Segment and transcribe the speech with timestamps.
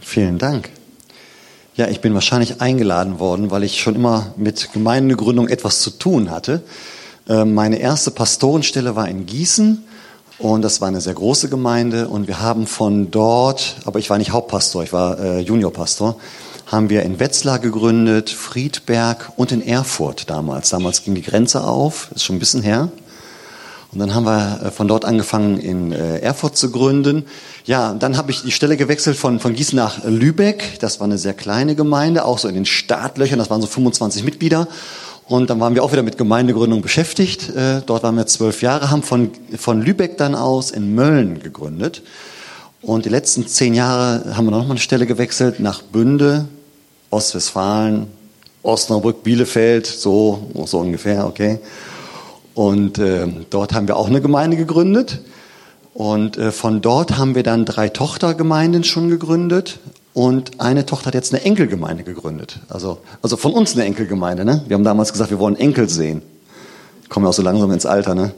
[0.00, 0.70] Vielen Dank.
[1.76, 6.30] Ja, ich bin wahrscheinlich eingeladen worden, weil ich schon immer mit Gemeindegründung etwas zu tun
[6.30, 6.62] hatte.
[7.28, 9.82] Ähm, meine erste Pastorenstelle war in Gießen
[10.38, 14.18] und das war eine sehr große Gemeinde und wir haben von dort, aber ich war
[14.18, 16.16] nicht Hauptpastor, ich war äh, Juniorpastor,
[16.66, 20.70] haben wir in Wetzlar gegründet, Friedberg und in Erfurt damals.
[20.70, 22.90] Damals ging die Grenze auf, ist schon ein bisschen her.
[23.94, 27.24] Und dann haben wir äh, von dort angefangen, in äh, Erfurt zu gründen.
[27.64, 30.80] Ja, dann habe ich die Stelle gewechselt von, von Gießen nach Lübeck.
[30.80, 33.38] Das war eine sehr kleine Gemeinde, auch so in den Startlöchern.
[33.38, 34.66] Das waren so 25 Mitglieder.
[35.26, 37.50] Und dann waren wir auch wieder mit Gemeindegründung beschäftigt.
[37.50, 42.02] Äh, dort waren wir zwölf Jahre, haben von, von Lübeck dann aus in Mölln gegründet.
[42.82, 46.46] Und die letzten zehn Jahre haben wir noch mal eine Stelle gewechselt nach Bünde,
[47.10, 48.08] Ostwestfalen,
[48.64, 51.60] Osnabrück, Bielefeld, so, so ungefähr, okay.
[52.54, 55.20] Und äh, dort haben wir auch eine Gemeinde gegründet.
[55.92, 59.78] Und äh, von dort haben wir dann drei Tochtergemeinden schon gegründet.
[60.12, 62.60] Und eine Tochter hat jetzt eine Enkelgemeinde gegründet.
[62.68, 64.44] Also, also von uns eine Enkelgemeinde.
[64.44, 64.64] Ne?
[64.68, 66.22] Wir haben damals gesagt, wir wollen Enkel sehen.
[67.08, 68.14] Kommen ja auch so langsam ins Alter.
[68.14, 68.32] Ne?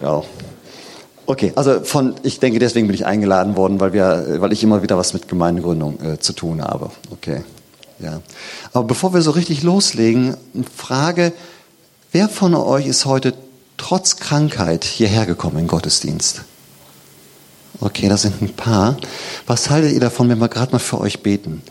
[0.00, 0.22] Ja.
[1.26, 4.82] Okay, also von, ich denke, deswegen bin ich eingeladen worden, weil, wir, weil ich immer
[4.82, 6.90] wieder was mit Gemeindegründung äh, zu tun habe.
[7.10, 7.42] Okay,
[8.00, 8.20] ja.
[8.72, 10.36] Aber bevor wir so richtig loslegen,
[10.76, 11.32] Frage,
[12.14, 13.32] Wer von euch ist heute
[13.78, 16.42] trotz Krankheit hierher gekommen in Gottesdienst?
[17.80, 18.98] Okay, das sind ein paar.
[19.46, 21.62] Was haltet ihr davon, wenn wir gerade mal für euch beten?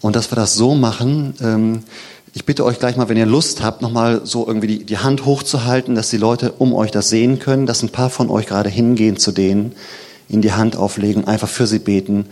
[0.00, 1.82] Und dass wir das so machen, ähm,
[2.32, 5.26] ich bitte euch gleich mal, wenn ihr Lust habt, nochmal so irgendwie die, die Hand
[5.26, 8.70] hochzuhalten, dass die Leute um euch das sehen können, dass ein paar von euch gerade
[8.70, 9.72] hingehen zu denen,
[10.30, 12.24] ihnen die Hand auflegen, einfach für sie beten.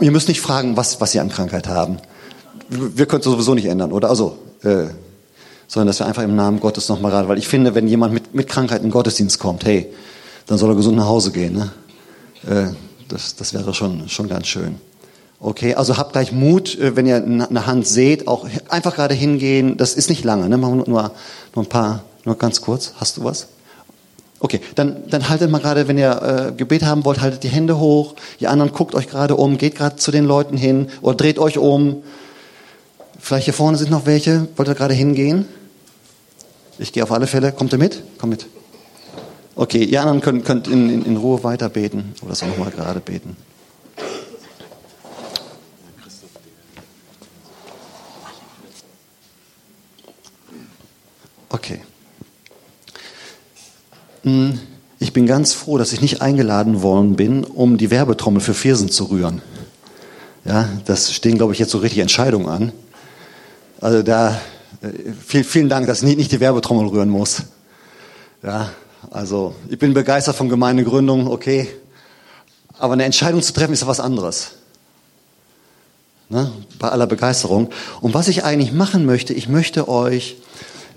[0.00, 2.00] Ihr müsst nicht fragen, was, was sie an Krankheit haben.
[2.68, 4.10] Wir können es sowieso nicht ändern, oder?
[4.10, 4.88] Also, äh,
[5.68, 7.28] sondern dass wir einfach im Namen Gottes nochmal raten.
[7.28, 9.86] Weil ich finde, wenn jemand mit, mit Krankheit in den Gottesdienst kommt, hey,
[10.46, 11.52] dann soll er gesund nach Hause gehen.
[11.52, 11.70] Ne?
[12.48, 12.74] Äh,
[13.08, 14.76] das, das wäre schon, schon ganz schön.
[15.40, 19.76] Okay, also habt gleich Mut, äh, wenn ihr eine Hand seht, auch einfach gerade hingehen.
[19.76, 20.56] Das ist nicht lange, ne?
[20.56, 21.12] Machen wir nur,
[21.54, 22.94] nur ein paar, nur ganz kurz.
[22.96, 23.46] Hast du was?
[24.40, 27.78] Okay, dann, dann haltet mal gerade, wenn ihr äh, Gebet haben wollt, haltet die Hände
[27.78, 28.14] hoch.
[28.38, 31.58] Ihr anderen guckt euch gerade um, geht gerade zu den Leuten hin oder dreht euch
[31.58, 32.02] um.
[33.18, 34.48] Vielleicht hier vorne sind noch welche.
[34.56, 35.46] Wollt ihr gerade hingehen?
[36.78, 37.52] Ich gehe auf alle Fälle.
[37.52, 38.02] Kommt ihr mit?
[38.18, 38.46] Komm mit.
[39.54, 43.00] Okay, ihr anderen könnt, könnt in, in, in Ruhe weiter beten oder so nochmal gerade
[43.00, 43.36] beten.
[51.48, 51.80] Okay.
[54.22, 54.60] Hm,
[55.00, 58.88] ich bin ganz froh, dass ich nicht eingeladen worden bin, um die Werbetrommel für Firsen
[58.88, 59.42] zu rühren.
[60.44, 62.72] Ja, das stehen, glaube ich, jetzt so richtig Entscheidungen an.
[63.80, 64.40] Also da
[65.26, 67.42] viel, vielen Dank, dass ich nicht, die Werbetrommel rühren muss.
[68.42, 68.70] Ja,
[69.10, 71.68] also ich bin begeistert von Gemeindegründung, okay.
[72.78, 74.52] Aber eine Entscheidung zu treffen ist was anderes.
[76.28, 76.52] Ne?
[76.78, 77.70] Bei aller Begeisterung.
[78.00, 80.36] Und was ich eigentlich machen möchte, ich möchte euch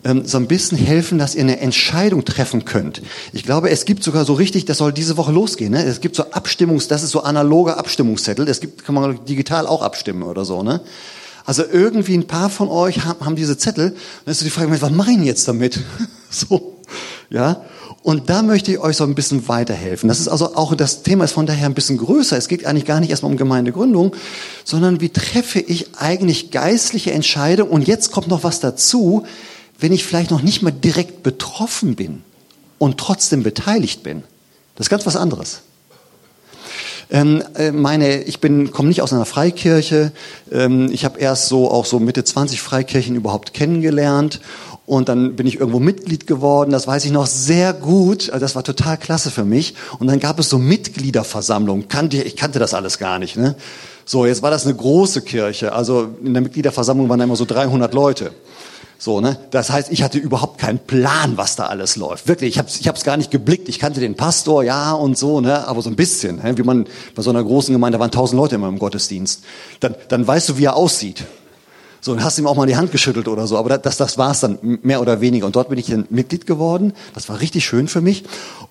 [0.03, 3.01] ähm, so ein bisschen helfen, dass ihr eine Entscheidung treffen könnt.
[3.31, 5.71] Ich glaube, es gibt sogar so richtig, das soll diese Woche losgehen.
[5.71, 5.83] Ne?
[5.83, 8.47] Es gibt so Abstimmungs, das ist so analoger Abstimmungszettel.
[8.47, 10.61] Es gibt, kann man digital auch abstimmen oder so.
[10.63, 10.81] Ne?
[11.46, 13.96] Also irgendwie ein paar von euch haben, haben diese Zettel.
[14.25, 15.79] Dann ist die Frage, was mache ich jetzt damit?
[16.29, 16.78] so,
[17.29, 17.63] ja.
[18.03, 20.09] Und da möchte ich euch so ein bisschen weiterhelfen.
[20.09, 22.35] Das ist also auch, das Thema ist von daher ein bisschen größer.
[22.35, 24.16] Es geht eigentlich gar nicht erstmal um Gemeindegründung,
[24.63, 27.72] sondern wie treffe ich eigentlich geistliche Entscheidungen?
[27.72, 29.23] Und jetzt kommt noch was dazu,
[29.78, 32.23] wenn ich vielleicht noch nicht mal direkt betroffen bin
[32.79, 34.23] und trotzdem beteiligt bin.
[34.75, 35.62] Das ist ganz was anderes.
[37.11, 40.13] Ähm, äh, meine, ich bin komme nicht aus einer Freikirche.
[40.49, 44.39] Ähm, ich habe erst so auch so Mitte 20 Freikirchen überhaupt kennengelernt
[44.85, 46.72] und dann bin ich irgendwo Mitglied geworden.
[46.72, 48.29] Das weiß ich noch sehr gut.
[48.29, 49.75] Also das war total klasse für mich.
[49.99, 51.88] Und dann gab es so Mitgliederversammlungen.
[51.88, 53.35] Kannte, ich kannte das alles gar nicht.
[53.35, 53.55] Ne?
[54.05, 55.73] So, jetzt war das eine große Kirche.
[55.73, 58.31] Also in der Mitgliederversammlung waren da immer so 300 Leute.
[59.03, 59.35] So, ne?
[59.50, 62.28] Das heißt, ich hatte überhaupt keinen Plan, was da alles läuft.
[62.28, 63.67] Wirklich, ich habe es ich hab's gar nicht geblickt.
[63.67, 65.67] Ich kannte den Pastor, ja und so, ne?
[65.67, 66.35] aber so ein bisschen.
[66.35, 66.56] Ne?
[66.56, 66.85] Wie man
[67.16, 69.44] bei so einer großen Gemeinde, waren tausend Leute immer im Gottesdienst.
[69.79, 71.23] Dann, dann weißt du, wie er aussieht.
[71.99, 73.58] So, dann hast ihm auch mal die Hand geschüttelt oder so.
[73.58, 75.47] Aber das, das war's dann, mehr oder weniger.
[75.47, 76.93] Und dort bin ich dann Mitglied geworden.
[77.16, 78.23] Das war richtig schön für mich.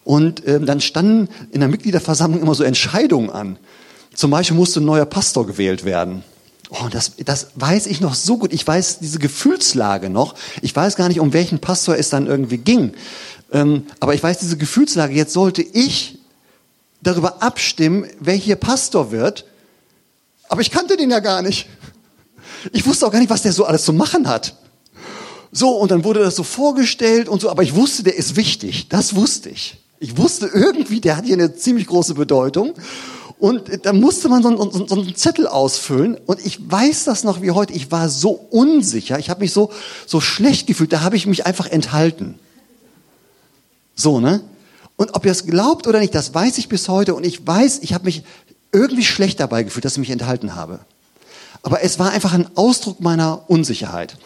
[0.04, 3.56] Und ähm, dann standen in der Mitgliederversammlung immer so Entscheidungen an.
[4.14, 6.22] Zum Beispiel musste ein neuer Pastor gewählt werden.
[6.70, 8.52] Oh, das, das weiß ich noch so gut.
[8.52, 10.36] Ich weiß diese Gefühlslage noch.
[10.62, 12.92] Ich weiß gar nicht, um welchen Pastor es dann irgendwie ging.
[13.52, 15.12] Ähm, aber ich weiß diese Gefühlslage.
[15.12, 16.18] Jetzt sollte ich
[17.02, 19.46] darüber abstimmen, wer hier Pastor wird.
[20.48, 21.68] Aber ich kannte den ja gar nicht.
[22.72, 24.54] Ich wusste auch gar nicht, was der so alles zu machen hat.
[25.50, 28.88] So, und dann wurde das so vorgestellt und so, aber ich wusste, der ist wichtig.
[28.88, 29.78] Das wusste ich.
[29.98, 32.74] Ich wusste irgendwie, der hat hier eine ziemlich große Bedeutung.
[33.40, 36.18] Und da musste man so, so, so einen Zettel ausfüllen.
[36.26, 37.72] Und ich weiß das noch wie heute.
[37.72, 39.18] Ich war so unsicher.
[39.18, 39.72] Ich habe mich so,
[40.06, 40.92] so schlecht gefühlt.
[40.92, 42.38] Da habe ich mich einfach enthalten.
[43.94, 44.42] So, ne?
[44.96, 47.14] Und ob ihr es glaubt oder nicht, das weiß ich bis heute.
[47.14, 48.24] Und ich weiß, ich habe mich
[48.72, 50.80] irgendwie schlecht dabei gefühlt, dass ich mich enthalten habe.
[51.62, 54.16] Aber es war einfach ein Ausdruck meiner Unsicherheit.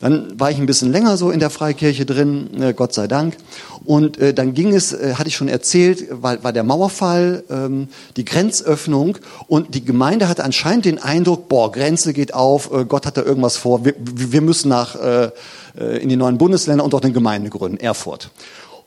[0.00, 3.36] Dann war ich ein bisschen länger so in der Freikirche drin, äh, Gott sei Dank.
[3.84, 7.88] Und äh, dann ging es, äh, hatte ich schon erzählt, war, war der Mauerfall, ähm,
[8.16, 13.04] die Grenzöffnung und die Gemeinde hatte anscheinend den Eindruck, boah, Grenze geht auf, äh, Gott
[13.04, 15.30] hat da irgendwas vor, wir, wir müssen nach äh,
[15.78, 18.30] äh, in die neuen Bundesländer und dort eine Gemeinde gründen, Erfurt.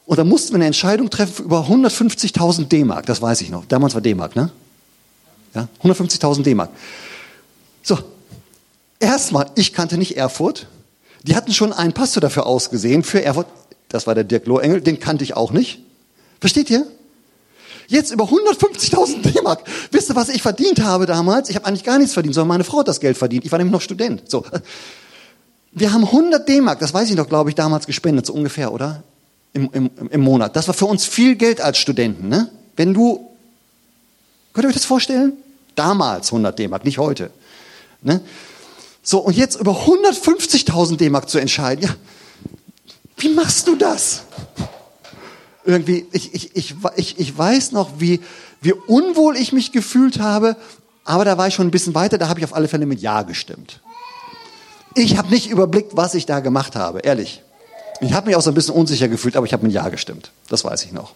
[0.07, 3.65] Und da mussten wir eine Entscheidung treffen über 150.000 D-Mark, das weiß ich noch.
[3.65, 4.51] Damals war D-Mark, ne?
[5.53, 6.71] Ja, 150.000 D-Mark.
[7.83, 7.99] So,
[8.99, 10.67] erstmal, ich kannte nicht Erfurt.
[11.23, 13.47] Die hatten schon einen Pastor dafür ausgesehen, für Erfurt.
[13.89, 15.79] Das war der Dirk Lohengel, den kannte ich auch nicht.
[16.39, 16.87] Versteht ihr?
[17.87, 19.65] Jetzt über 150.000 D-Mark.
[19.91, 21.49] Wisst ihr, was ich verdient habe damals?
[21.49, 23.45] Ich habe eigentlich gar nichts verdient, sondern meine Frau hat das Geld verdient.
[23.45, 24.29] Ich war nämlich noch Student.
[24.29, 24.45] So.
[25.71, 29.03] Wir haben 100 D-Mark, das weiß ich noch, glaube ich, damals gespendet, so ungefähr, oder?
[29.53, 30.55] Im, im, Im Monat.
[30.55, 32.29] Das war für uns viel Geld als Studenten.
[32.29, 32.49] Ne?
[32.75, 33.29] Wenn du,
[34.53, 35.33] könnt ihr euch das vorstellen?
[35.75, 37.31] Damals 100 D-Mark, nicht heute.
[38.03, 38.21] Ne?
[39.01, 41.95] So, und jetzt über 150.000 D-Mark zu entscheiden, ja,
[43.17, 44.23] wie machst du das?
[45.65, 48.21] Irgendwie, ich, ich, ich, ich, ich weiß noch, wie,
[48.61, 50.55] wie unwohl ich mich gefühlt habe,
[51.05, 53.01] aber da war ich schon ein bisschen weiter, da habe ich auf alle Fälle mit
[53.01, 53.81] Ja gestimmt.
[54.95, 57.41] Ich habe nicht überblickt, was ich da gemacht habe, ehrlich.
[58.01, 60.31] Ich habe mich auch so ein bisschen unsicher gefühlt, aber ich habe mit Ja gestimmt.
[60.49, 61.13] Das weiß ich noch.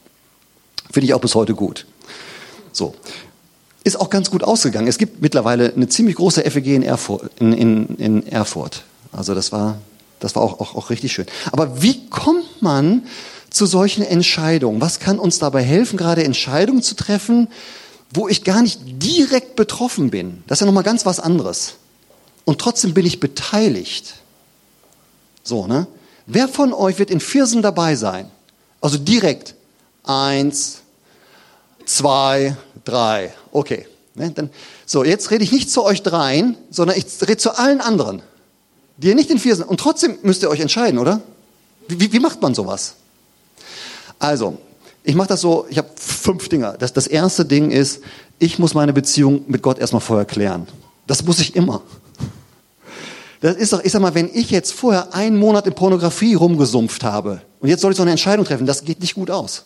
[0.92, 1.86] Finde ich auch bis heute gut.
[2.72, 2.96] So
[3.84, 4.88] ist auch ganz gut ausgegangen.
[4.88, 7.32] Es gibt mittlerweile eine ziemlich große FEG in Erfurt.
[7.40, 8.84] In, in, in Erfurt.
[9.12, 9.78] Also das war,
[10.20, 11.26] das war auch, auch, auch richtig schön.
[11.52, 13.04] Aber wie kommt man
[13.50, 14.82] zu solchen Entscheidungen?
[14.82, 17.48] Was kann uns dabei helfen, gerade Entscheidungen zu treffen,
[18.14, 20.44] wo ich gar nicht direkt betroffen bin?
[20.48, 21.76] Das ist ja nochmal ganz was anderes.
[22.46, 24.16] Und trotzdem bin ich beteiligt.
[25.44, 25.88] So, ne?
[26.26, 28.30] Wer von euch wird in Viersen dabei sein?
[28.82, 29.56] Also direkt.
[30.04, 30.82] Eins,
[31.88, 32.56] zwei,
[32.86, 33.34] drei.
[33.52, 33.88] Okay.
[34.14, 34.34] Ne,
[34.86, 38.22] so, jetzt rede ich nicht zu euch dreien, sondern ich rede zu allen anderen,
[38.98, 39.68] die ihr nicht in vier sind.
[39.68, 41.22] Und trotzdem müsst ihr euch entscheiden, oder?
[41.88, 42.96] Wie, wie macht man sowas?
[44.20, 44.58] Also,
[45.04, 46.76] ich mache das so, ich habe fünf Dinge.
[46.80, 48.02] Das, das erste Ding ist,
[48.40, 50.68] ich muss meine Beziehung mit Gott erstmal vorher klären.
[51.06, 51.84] Das muss ich immer.
[53.42, 57.04] Das ist doch, ich sag mal, wenn ich jetzt vorher einen Monat in Pornografie rumgesumpft
[57.04, 59.66] habe und jetzt soll ich so eine Entscheidung treffen, das geht nicht gut aus.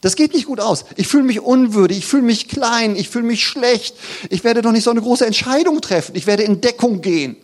[0.00, 0.84] Das geht nicht gut aus.
[0.96, 3.96] Ich fühle mich unwürdig, ich fühle mich klein, ich fühle mich schlecht.
[4.30, 6.16] Ich werde doch nicht so eine große Entscheidung treffen.
[6.16, 7.36] Ich werde in Deckung gehen.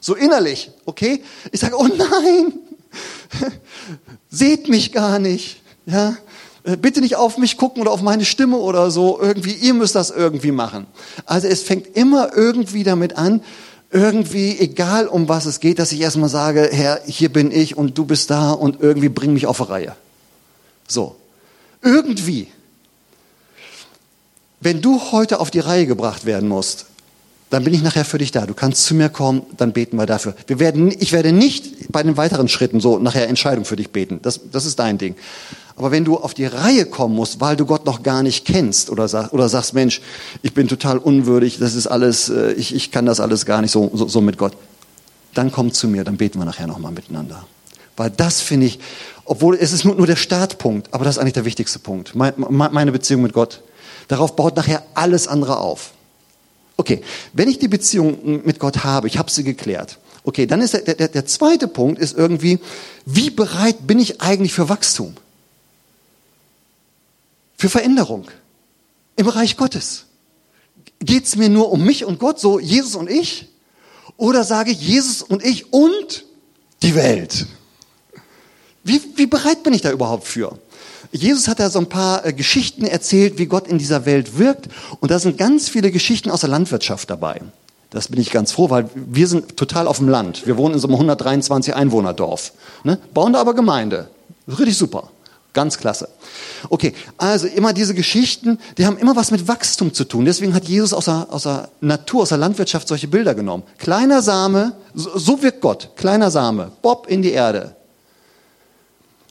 [0.00, 1.22] So innerlich, okay?
[1.52, 2.52] Ich sage, oh nein,
[4.30, 5.60] seht mich gar nicht.
[5.84, 6.16] Ja?
[6.62, 9.20] Äh, bitte nicht auf mich gucken oder auf meine Stimme oder so.
[9.20, 10.86] Irgendwie, ihr müsst das irgendwie machen.
[11.26, 13.42] Also es fängt immer irgendwie damit an,
[13.90, 17.98] irgendwie, egal um was es geht, dass ich erstmal sage, Herr, hier bin ich und
[17.98, 19.96] du bist da und irgendwie bring mich auf eine Reihe.
[20.86, 21.16] So.
[21.82, 22.48] Irgendwie.
[24.60, 26.86] Wenn du heute auf die Reihe gebracht werden musst,
[27.48, 28.46] dann bin ich nachher für dich da.
[28.46, 30.34] Du kannst zu mir kommen, dann beten wir dafür.
[30.46, 34.20] Wir werden, ich werde nicht bei den weiteren Schritten so nachher Entscheidung für dich beten.
[34.22, 35.16] Das, das ist dein Ding.
[35.74, 38.90] Aber wenn du auf die Reihe kommen musst, weil du Gott noch gar nicht kennst
[38.90, 40.00] oder, sag, oder sagst, Mensch,
[40.42, 43.72] ich bin total unwürdig, das ist alles, äh, ich, ich kann das alles gar nicht
[43.72, 44.52] so, so, so mit Gott,
[45.34, 47.46] dann komm zu mir, dann beten wir nachher nochmal miteinander.
[47.96, 48.78] Weil das finde ich,
[49.30, 52.16] obwohl es ist nur, nur der Startpunkt, aber das ist eigentlich der wichtigste Punkt.
[52.16, 53.62] Meine Beziehung mit Gott.
[54.08, 55.92] Darauf baut nachher alles andere auf.
[56.76, 57.00] Okay,
[57.32, 60.00] wenn ich die Beziehung mit Gott habe, ich habe sie geklärt.
[60.24, 62.58] Okay, dann ist der, der, der zweite Punkt ist irgendwie,
[63.06, 65.14] wie bereit bin ich eigentlich für Wachstum?
[67.56, 68.26] Für Veränderung
[69.14, 70.06] im Bereich Gottes.
[70.98, 73.46] Geht es mir nur um mich und Gott, so Jesus und ich?
[74.16, 76.24] Oder sage ich Jesus und ich und
[76.82, 77.46] die Welt?
[78.90, 80.58] Wie, wie bereit bin ich da überhaupt für?
[81.12, 84.66] Jesus hat da so ein paar äh, Geschichten erzählt, wie Gott in dieser Welt wirkt.
[84.98, 87.40] Und da sind ganz viele Geschichten aus der Landwirtschaft dabei.
[87.90, 90.44] Das bin ich ganz froh, weil wir sind total auf dem Land.
[90.44, 92.52] Wir wohnen in so einem 123 Einwohnerdorf.
[92.82, 92.98] Ne?
[93.14, 94.08] Bauen da aber Gemeinde.
[94.48, 95.10] Richtig super.
[95.52, 96.08] Ganz klasse.
[96.68, 100.24] Okay, also immer diese Geschichten, die haben immer was mit Wachstum zu tun.
[100.24, 103.62] Deswegen hat Jesus aus der, aus der Natur, aus der Landwirtschaft solche Bilder genommen.
[103.78, 105.90] Kleiner Same, so, so wirkt Gott.
[105.96, 107.76] Kleiner Same, Bob in die Erde.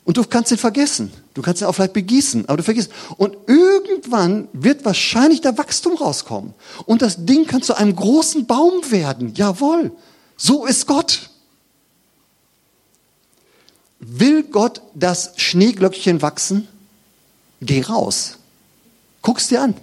[0.10, 1.14] Und du kannst ihn vergessen.
[1.36, 2.92] Du kannst ihn auch vielleicht begießen, aber du vergisst.
[3.18, 6.56] Und irgendwann wird wahrscheinlich der Wachstum rauskommen.
[6.88, 9.36] Und das Ding kann zu einem großen Baum werden.
[9.36, 9.92] Jawohl.
[10.36, 11.30] So ist Gott.
[14.00, 16.68] Will Gott das Schneeglöckchen wachsen?
[17.62, 18.38] Geh raus.
[19.22, 19.76] Guck's dir an.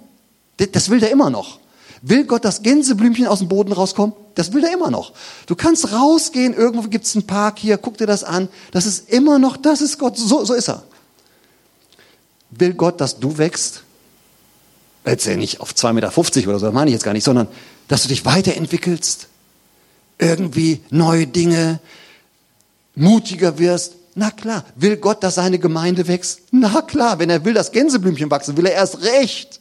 [0.73, 1.61] Das will der immer noch.
[2.03, 4.15] Will Gott, dass Gänseblümchen aus dem Boden rauskommen?
[4.35, 5.13] Das will er immer noch.
[5.47, 8.49] Du kannst rausgehen, irgendwo gibt's einen Park hier, guck dir das an.
[8.71, 10.83] Das ist immer noch, das ist Gott, so, so ist er.
[12.51, 13.83] Will Gott, dass du wächst?
[15.07, 17.49] Jetzt ja nicht auf 2,50 Meter oder so, das meine ich jetzt gar nicht, sondern
[17.89, 19.29] dass du dich weiterentwickelst,
[20.19, 21.81] irgendwie neue Dinge,
[22.95, 23.95] mutiger wirst.
[24.15, 26.41] Na klar, will Gott, dass seine Gemeinde wächst?
[26.51, 29.61] Na klar, wenn er will, dass Gänseblümchen wachsen, will er erst recht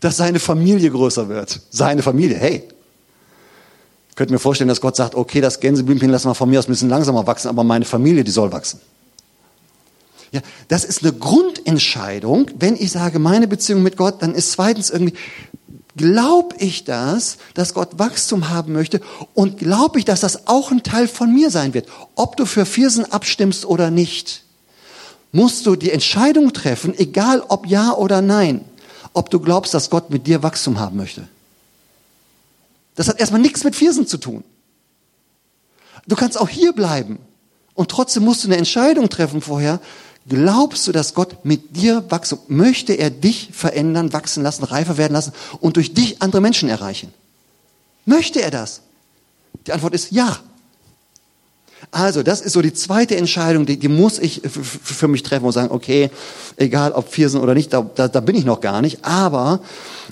[0.00, 1.60] dass seine Familie größer wird.
[1.70, 2.64] Seine Familie, hey.
[4.08, 6.66] Ich könnte mir vorstellen, dass Gott sagt, okay, das Gänseblümchen lassen wir von mir aus
[6.68, 8.80] ein bisschen langsamer wachsen, aber meine Familie, die soll wachsen.
[10.32, 12.50] Ja, das ist eine Grundentscheidung.
[12.58, 15.14] Wenn ich sage, meine Beziehung mit Gott, dann ist zweitens irgendwie,
[15.96, 19.00] glaube ich das, dass Gott Wachstum haben möchte
[19.34, 21.88] und glaube ich, dass das auch ein Teil von mir sein wird.
[22.14, 24.44] Ob du für Viersen abstimmst oder nicht,
[25.32, 28.64] musst du die Entscheidung treffen, egal ob ja oder nein
[29.12, 31.28] ob du glaubst, dass Gott mit dir Wachstum haben möchte.
[32.94, 34.44] Das hat erstmal nichts mit Viersen zu tun.
[36.06, 37.18] Du kannst auch hier bleiben
[37.74, 39.80] und trotzdem musst du eine Entscheidung treffen vorher.
[40.28, 42.38] Glaubst du, dass Gott mit dir wachsen?
[42.48, 47.12] Möchte er dich verändern, wachsen lassen, reifer werden lassen und durch dich andere Menschen erreichen?
[48.04, 48.82] Möchte er das?
[49.66, 50.38] Die Antwort ist ja.
[51.90, 55.52] Also, das ist so die zweite Entscheidung, die, die muss ich für mich treffen und
[55.52, 56.10] sagen, okay,
[56.56, 59.60] egal ob Viersen oder nicht, da, da, da bin ich noch gar nicht, aber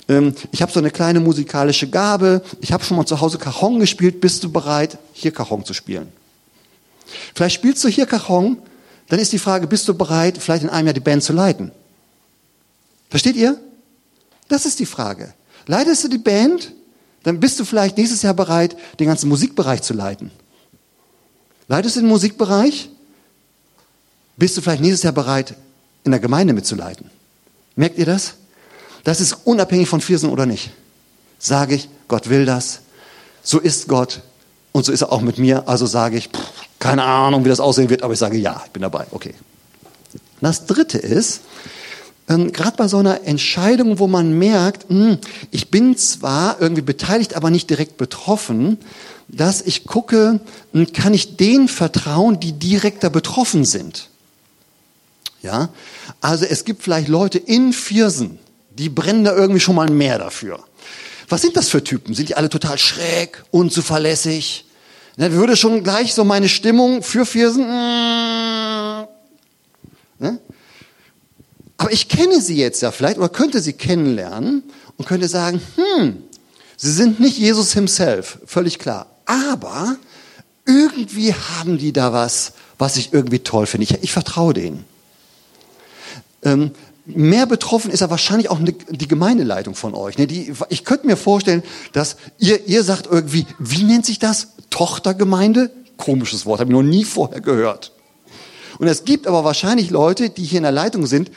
[0.07, 3.79] ähm, ich habe so eine kleine musikalische Gabe, ich habe schon mal zu Hause Cajon
[3.79, 6.11] gespielt, bist du bereit, hier Cajon zu spielen?
[7.33, 8.57] Vielleicht spielst du hier Cajon,
[9.07, 11.71] dann ist die Frage, bist du bereit, vielleicht in einem Jahr die Band zu leiten?
[13.09, 13.59] Versteht ihr?
[14.47, 15.33] Das ist die Frage.
[15.65, 16.73] Leitest du die Band,
[17.23, 20.31] dann bist du vielleicht nächstes Jahr bereit, den ganzen Musikbereich zu leiten.
[21.69, 22.89] Leitest du den Musikbereich?
[24.35, 25.53] Bist du vielleicht nächstes Jahr bereit,
[26.03, 27.09] in der Gemeinde mitzuleiten?
[27.75, 28.33] Merkt ihr das?
[29.03, 30.71] Das ist unabhängig von Viersen oder nicht.
[31.37, 32.81] Sage ich, Gott will das.
[33.43, 34.21] So ist Gott.
[34.71, 35.67] Und so ist er auch mit mir.
[35.67, 38.71] Also sage ich, pff, keine Ahnung, wie das aussehen wird, aber ich sage ja, ich
[38.71, 39.05] bin dabei.
[39.11, 39.35] Okay.
[40.41, 41.41] Das dritte ist,
[42.29, 45.17] ähm, gerade bei so einer Entscheidung, wo man merkt, mh, hm,
[45.51, 48.77] ich bin zwar irgendwie beteiligt, aber nicht direkt betroffen,
[49.27, 50.39] dass ich gucke,
[50.93, 54.09] kann ich denen vertrauen, die direkter betroffen sind.
[55.41, 55.69] Ja,
[56.21, 58.39] also es gibt vielleicht Leute in Viersen,
[58.71, 60.63] die brennen da irgendwie schon mal mehr dafür.
[61.29, 62.13] Was sind das für Typen?
[62.13, 64.65] Sind die alle total schräg, unzuverlässig?
[65.15, 67.63] Ne, würde schon gleich so meine Stimmung für Viersen.
[67.63, 69.07] Mm,
[70.19, 70.39] ne?
[71.79, 74.63] Aber ich kenne sie jetzt ja vielleicht oder könnte sie kennenlernen
[74.97, 76.21] und könnte sagen, hm,
[76.75, 79.07] sie sind nicht Jesus himself, völlig klar.
[79.25, 79.95] Aber
[80.65, 83.85] irgendwie haben die da was, was ich irgendwie toll finde.
[83.85, 84.83] Ich, ich vertraue denen.
[86.43, 86.71] Ähm,
[87.05, 90.17] mehr betroffen ist ja wahrscheinlich auch die Gemeindeleitung von euch.
[90.17, 90.27] Ne?
[90.27, 94.49] Die, ich könnte mir vorstellen, dass ihr, ihr sagt irgendwie, wie nennt sich das?
[94.69, 95.71] Tochtergemeinde?
[95.95, 97.93] Komisches Wort, habe ich noch nie vorher gehört.
[98.79, 101.29] Und es gibt aber wahrscheinlich Leute, die hier in der Leitung sind,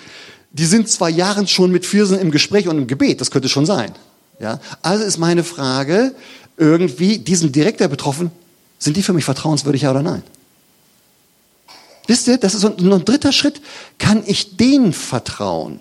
[0.52, 3.20] die sind zwei Jahre schon mit Viersen im Gespräch und im Gebet.
[3.20, 3.92] Das könnte schon sein.
[4.38, 4.60] Ja?
[4.80, 6.14] Also ist meine Frage,
[6.56, 8.30] irgendwie, die sind direkter betroffen,
[8.78, 10.22] sind die für mich vertrauenswürdig, ja oder nein?
[12.06, 13.60] Wisst ihr, das ist so ein, dritter Schritt.
[13.98, 15.80] Kann ich denen vertrauen?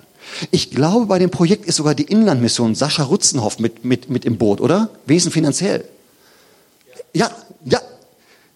[0.52, 4.38] Ich glaube, bei dem Projekt ist sogar die Inlandmission Sascha Rutzenhoff mit, mit, mit im
[4.38, 4.90] Boot, oder?
[5.06, 5.84] Wesen finanziell.
[7.14, 7.32] Ja,
[7.66, 7.82] ja.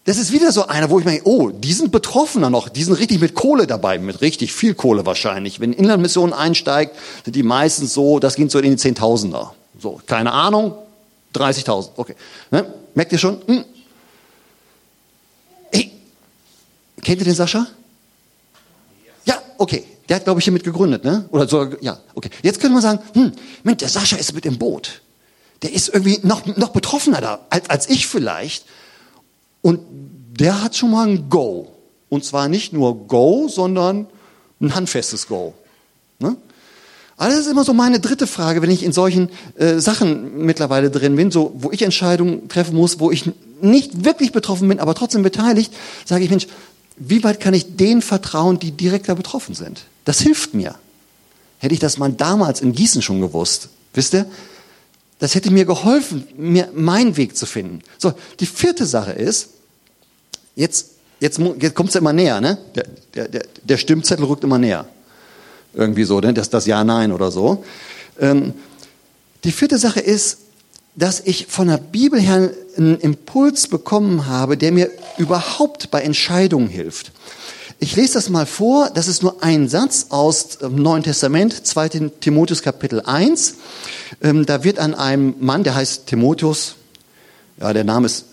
[0.06, 2.94] Das ist wieder so einer, wo ich meine, oh, die sind Betroffener noch, die sind
[2.94, 5.58] richtig mit Kohle dabei, mit richtig viel Kohle wahrscheinlich.
[5.58, 9.52] Wenn Inlandmission einsteigt, sind die meistens so, das ging so in die Zehntausender.
[9.80, 10.74] So, keine Ahnung,
[11.34, 12.14] 30.000, okay.
[12.52, 12.72] Ne?
[12.94, 13.42] Merkt ihr schon?
[13.46, 13.64] Hm.
[15.72, 15.90] Hey,
[17.02, 17.66] kennt ihr den Sascha?
[19.24, 19.82] Ja, okay.
[20.08, 21.24] Der hat, glaube ich, hiermit gegründet, ne?
[21.30, 22.30] Oder so, ja, okay.
[22.42, 23.32] Jetzt könnte man sagen, hm,
[23.64, 25.02] Mensch, der Sascha ist mit im Boot.
[25.62, 28.66] Der ist irgendwie noch, noch betroffener da, als, als ich vielleicht.
[29.66, 29.80] Und
[30.38, 31.72] der hat schon mal ein Go.
[32.08, 34.06] Und zwar nicht nur Go, sondern
[34.60, 35.54] ein handfestes Go.
[36.20, 36.36] Ne?
[37.16, 40.88] Aber das ist immer so meine dritte Frage, wenn ich in solchen äh, Sachen mittlerweile
[40.88, 43.28] drin bin, so, wo ich Entscheidungen treffen muss, wo ich
[43.60, 45.72] nicht wirklich betroffen bin, aber trotzdem beteiligt,
[46.04, 46.46] sage ich, Mensch,
[46.96, 49.86] wie weit kann ich denen vertrauen, die direkter betroffen sind?
[50.04, 50.76] Das hilft mir.
[51.58, 54.26] Hätte ich das mal damals in Gießen schon gewusst, wisst ihr?
[55.18, 57.80] Das hätte mir geholfen, mir meinen Weg zu finden.
[57.98, 59.55] So, die vierte Sache ist,
[60.56, 60.88] jetzt,
[61.20, 62.58] jetzt, jetzt kommt es immer näher, ne?
[62.74, 64.86] Der, der, der, Stimmzettel rückt immer näher.
[65.72, 66.34] Irgendwie so, ne?
[66.34, 67.64] das, das Ja, Nein oder so.
[68.18, 68.54] Ähm,
[69.44, 70.38] die vierte Sache ist,
[70.96, 76.68] dass ich von der Bibel her einen Impuls bekommen habe, der mir überhaupt bei Entscheidungen
[76.68, 77.12] hilft.
[77.78, 78.90] Ich lese das mal vor.
[78.94, 82.10] Das ist nur ein Satz aus dem Neuen Testament, 2.
[82.20, 83.56] Timotheus Kapitel 1.
[84.22, 86.76] Ähm, da wird an einem Mann, der heißt Timotheus,
[87.60, 88.24] ja, der Name ist,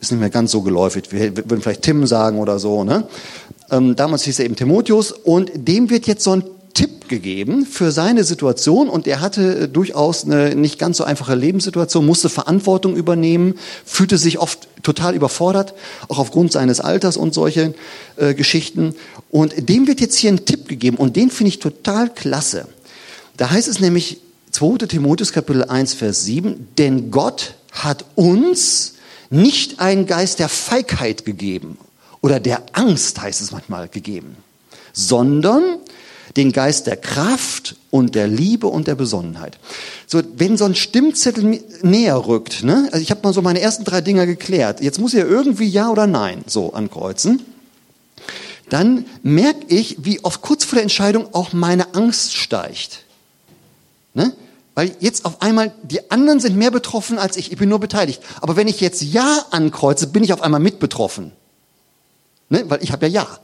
[0.00, 1.04] ist nicht mehr ganz so geläufig.
[1.10, 3.06] Wir würden vielleicht Tim sagen oder so, ne?
[3.70, 6.44] Ähm, damals hieß er eben Timotheus und dem wird jetzt so ein
[6.74, 11.34] Tipp gegeben für seine Situation und er hatte äh, durchaus eine nicht ganz so einfache
[11.34, 15.74] Lebenssituation, musste Verantwortung übernehmen, fühlte sich oft total überfordert,
[16.08, 17.74] auch aufgrund seines Alters und solche
[18.16, 18.94] äh, Geschichten.
[19.30, 22.66] Und dem wird jetzt hier ein Tipp gegeben und den finde ich total klasse.
[23.36, 24.18] Da heißt es nämlich
[24.52, 24.86] 2.
[24.86, 28.94] Timotheus Kapitel 1 Vers 7, denn Gott hat uns
[29.30, 31.78] nicht einen Geist der Feigheit gegeben
[32.20, 34.36] oder der Angst heißt es manchmal gegeben,
[34.92, 35.78] sondern
[36.36, 39.58] den Geist der Kraft und der Liebe und der Besonnenheit.
[40.06, 42.88] So, wenn so ein Stimmzettel näher rückt, ne?
[42.92, 45.90] also ich habe mal so meine ersten drei Dinger geklärt, jetzt muss ihr irgendwie Ja
[45.90, 47.40] oder Nein so ankreuzen,
[48.68, 53.04] dann merke ich, wie oft kurz vor der Entscheidung auch meine Angst steigt.
[54.14, 54.32] Ne?
[54.78, 58.22] Weil jetzt auf einmal, die anderen sind mehr betroffen als ich, ich bin nur beteiligt.
[58.40, 61.32] Aber wenn ich jetzt Ja ankreuze, bin ich auf einmal mit betroffen.
[62.48, 62.62] Ne?
[62.68, 63.38] Weil ich habe ja Ja.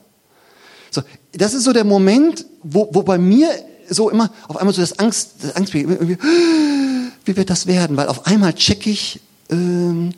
[0.93, 3.51] So, das ist so der Moment, wo, wo bei mir
[3.89, 5.89] so immer auf einmal so das Angst, das Angst wie
[7.25, 7.97] wird das werden?
[7.97, 10.15] Weil auf einmal checke ich, ähm,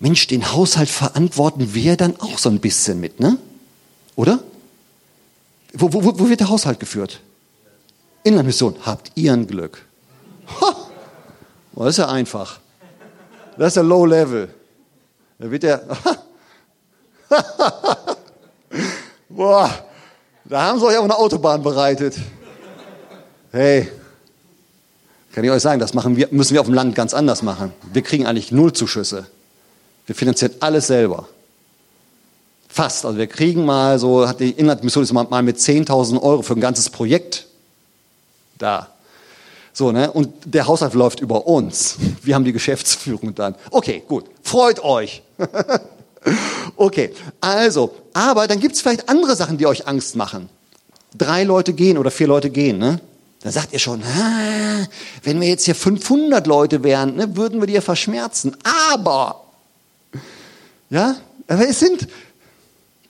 [0.00, 3.38] Mensch, den Haushalt verantworten wir dann auch so ein bisschen mit, ne?
[4.16, 4.40] Oder?
[5.72, 7.20] Wo, wo, wo wird der Haushalt geführt?
[8.22, 8.76] Inlandmission.
[8.84, 9.87] Habt ihr ein Glück?
[10.60, 10.76] Ha!
[11.74, 12.58] Das ist ja einfach.
[13.56, 14.48] Das ist ja Low Level.
[15.38, 15.82] Da wird der.
[19.28, 19.70] Boah,
[20.44, 22.16] da haben sie euch auch eine Autobahn bereitet.
[23.52, 23.90] Hey,
[25.32, 27.72] kann ich euch sagen, das machen wir, müssen wir auf dem Land ganz anders machen.
[27.92, 29.26] Wir kriegen eigentlich null Zuschüsse.
[30.06, 31.28] Wir finanzieren alles selber.
[32.68, 33.04] Fast.
[33.04, 36.90] Also wir kriegen mal so, hat die Inlandmission mal mit 10.000 Euro für ein ganzes
[36.90, 37.46] Projekt
[38.58, 38.88] da.
[39.78, 40.10] So, ne?
[40.10, 41.98] Und der Haushalt läuft über uns.
[42.24, 43.54] Wir haben die Geschäftsführung dann.
[43.70, 44.24] Okay, gut.
[44.42, 45.22] Freut euch.
[46.76, 50.48] Okay, also, aber dann gibt es vielleicht andere Sachen, die euch Angst machen.
[51.16, 53.00] Drei Leute gehen oder vier Leute gehen, ne?
[53.40, 54.02] Dann sagt ihr schon,
[55.22, 58.56] wenn wir jetzt hier 500 Leute wären, ne, würden wir die ja verschmerzen.
[58.92, 59.44] Aber,
[60.90, 62.08] ja, aber es sind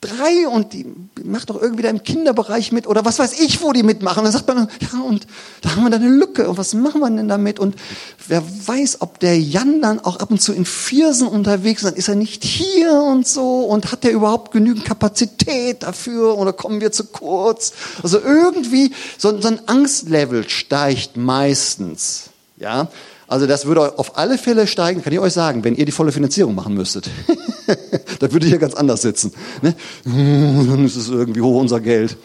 [0.01, 0.85] drei und die
[1.23, 4.23] macht doch irgendwie da im Kinderbereich mit oder was weiß ich, wo die mitmachen.
[4.23, 5.27] Dann sagt man, ja, und
[5.61, 7.59] da haben wir da eine Lücke und was machen wir denn damit?
[7.59, 7.75] Und
[8.27, 11.97] wer weiß, ob der Jan dann auch ab und zu in Viersen unterwegs ist, dann
[11.97, 16.79] ist er nicht hier und so und hat der überhaupt genügend Kapazität dafür oder kommen
[16.81, 17.73] wir zu kurz?
[18.01, 22.87] Also irgendwie so, so ein Angstlevel steigt meistens, ja.
[23.29, 26.11] Also das würde auf alle Fälle steigen, kann ich euch sagen, wenn ihr die volle
[26.11, 27.11] Finanzierung machen müsstet.
[28.19, 29.31] da würde ich ja ganz anders sitzen.
[29.61, 29.75] Ne?
[30.03, 32.17] Dann ist es irgendwie hoch unser Geld.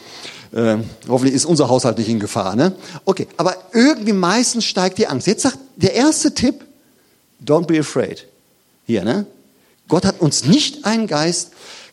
[0.52, 2.56] Äh, hoffentlich ist unser Haushalt nicht in Gefahr.
[2.56, 2.74] Ne?
[3.04, 5.26] Okay, aber irgendwie meistens steigt die Angst.
[5.26, 6.64] Jetzt sagt der erste Tipp,
[7.44, 8.26] don't be afraid.
[8.86, 9.26] Hier, ne?
[9.88, 11.50] Gott hat uns nicht einen Geist.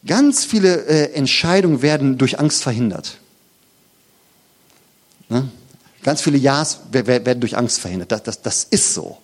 [0.07, 3.17] Ganz viele äh, Entscheidungen werden durch Angst verhindert.
[5.27, 5.49] Ne?
[6.03, 8.11] Ganz viele Ja's werden durch Angst verhindert.
[8.11, 9.17] Das, das, das ist so.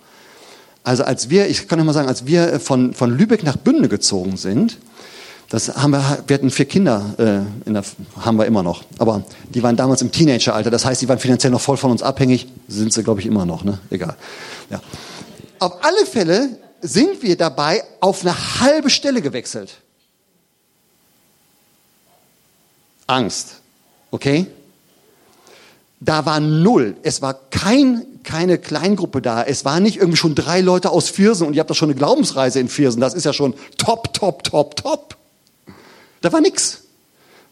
[0.84, 3.90] Also als wir, ich kann noch mal sagen, als wir von, von Lübeck nach Bünde
[3.90, 4.78] gezogen sind,
[5.50, 7.84] das haben wir, wir hatten vier Kinder, äh, in der,
[8.20, 8.84] haben wir immer noch.
[8.98, 10.70] Aber die waren damals im Teenageralter.
[10.70, 12.48] Das heißt, die waren finanziell noch voll von uns abhängig.
[12.68, 13.64] Sind sie, glaube ich, immer noch.
[13.64, 13.80] Ne?
[13.90, 14.16] Egal.
[14.70, 14.82] Ja.
[15.60, 19.78] Auf alle Fälle sind wir dabei auf eine halbe Stelle gewechselt.
[23.08, 23.62] Angst.
[24.12, 24.48] Okay?
[26.00, 26.96] Da war null.
[27.04, 29.44] Es war kein, keine Kleingruppe da.
[29.44, 31.98] Es war nicht irgendwie schon drei Leute aus Viersen und ihr habt doch schon eine
[31.98, 33.02] Glaubensreise in Viersen.
[33.02, 35.18] Das ist ja schon top, top, top, top.
[36.22, 36.84] Da war nix.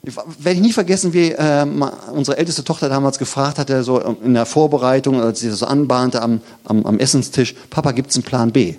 [0.04, 1.66] Werde ich nie vergessen, wie äh,
[2.14, 6.22] unsere älteste Tochter damals gefragt hatte, so in der Vorbereitung, als sie das so anbahnte
[6.22, 8.76] am, am, am Essenstisch, Papa, gibt's einen Plan B?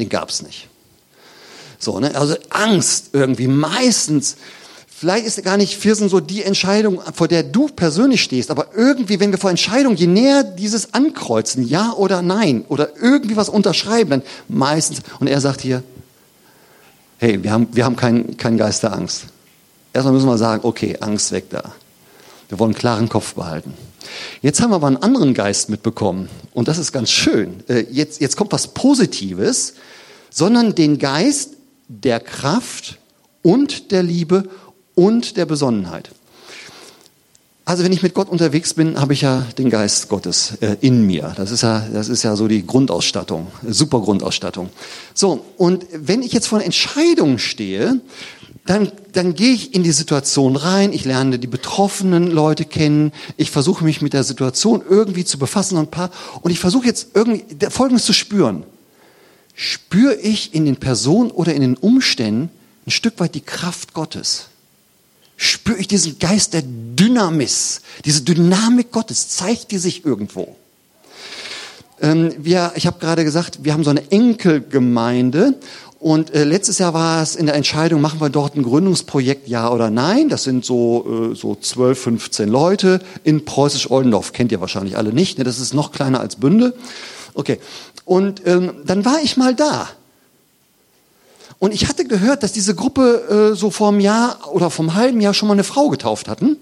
[0.00, 0.68] Den gab's nicht.
[1.78, 2.14] So, ne?
[2.16, 4.36] Also Angst irgendwie meistens
[5.02, 9.18] Vielleicht ist gar nicht Viersen so die Entscheidung, vor der du persönlich stehst, aber irgendwie,
[9.18, 14.10] wenn wir vor Entscheidungen, je näher dieses ankreuzen, ja oder nein, oder irgendwie was unterschreiben,
[14.10, 15.82] dann meistens, und er sagt hier,
[17.18, 19.24] hey, wir haben, wir haben keinen kein Geist der Angst.
[19.92, 21.72] Erstmal müssen wir sagen, okay, Angst weg da.
[22.48, 23.74] Wir wollen einen klaren Kopf behalten.
[24.40, 27.64] Jetzt haben wir aber einen anderen Geist mitbekommen, und das ist ganz schön.
[27.66, 29.74] Äh, jetzt, jetzt kommt was Positives,
[30.30, 31.54] sondern den Geist
[31.88, 33.00] der Kraft
[33.42, 34.44] und der Liebe
[35.36, 36.10] der Besonnenheit.
[37.64, 41.06] Also wenn ich mit Gott unterwegs bin, habe ich ja den Geist Gottes äh, in
[41.06, 41.32] mir.
[41.36, 44.68] Das ist ja, das ist ja so die Grundausstattung, super Grundausstattung.
[45.14, 48.00] So und wenn ich jetzt vor einer Entscheidung stehe,
[48.66, 53.50] dann, dann gehe ich in die Situation rein, ich lerne die betroffenen Leute kennen, ich
[53.50, 56.10] versuche mich mit der Situation irgendwie zu befassen und, paar,
[56.42, 58.64] und ich versuche jetzt irgendwie Folgendes zu spüren.
[59.54, 62.50] Spüre ich in den Personen oder in den Umständen
[62.86, 64.48] ein Stück weit die Kraft Gottes?
[65.42, 70.54] Spüre ich diesen Geist der Dynamis, diese Dynamik Gottes, zeigt die sich irgendwo?
[72.00, 75.58] Ähm, wir, ich habe gerade gesagt, wir haben so eine Enkelgemeinde
[75.98, 79.68] und äh, letztes Jahr war es in der Entscheidung, machen wir dort ein Gründungsprojekt, ja
[79.72, 80.28] oder nein.
[80.28, 84.32] Das sind so, äh, so 12, 15 Leute in Preußisch-Oldendorf.
[84.32, 85.38] Kennt ihr wahrscheinlich alle nicht.
[85.38, 85.44] Ne?
[85.44, 86.72] Das ist noch kleiner als Bünde.
[87.34, 87.58] Okay.
[88.04, 89.88] Und ähm, dann war ich mal da.
[91.62, 95.20] Und ich hatte gehört, dass diese Gruppe äh, so vor einem Jahr oder vom halben
[95.20, 96.56] Jahr schon mal eine Frau getauft hatten.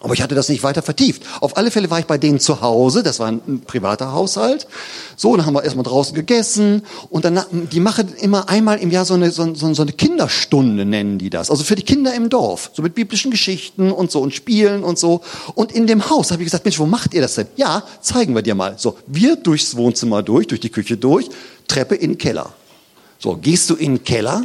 [0.00, 1.22] Aber ich hatte das nicht weiter vertieft.
[1.40, 4.66] Auf alle Fälle war ich bei denen zu Hause, das war ein, ein privater Haushalt.
[5.16, 7.40] So, dann haben wir erstmal draußen gegessen und dann,
[7.72, 11.30] die machen immer einmal im Jahr so eine, so, so, so eine Kinderstunde, nennen die
[11.30, 11.50] das.
[11.50, 14.98] Also für die Kinder im Dorf, so mit biblischen Geschichten und so und Spielen und
[14.98, 15.22] so.
[15.54, 17.46] Und in dem Haus habe ich gesagt, Mensch, wo macht ihr das denn?
[17.56, 18.74] Ja, zeigen wir dir mal.
[18.76, 21.30] So, wir durchs Wohnzimmer durch, durch die Küche durch,
[21.66, 22.52] Treppe in den Keller.
[23.22, 24.44] So, gehst du in den Keller,